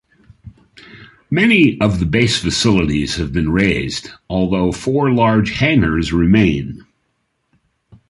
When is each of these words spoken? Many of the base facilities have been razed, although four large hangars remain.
Many 1.29 1.79
of 1.79 1.99
the 1.99 2.07
base 2.07 2.39
facilities 2.41 3.17
have 3.17 3.31
been 3.31 3.51
razed, 3.51 4.09
although 4.31 4.71
four 4.71 5.11
large 5.13 5.51
hangars 5.51 6.11
remain. 6.11 6.87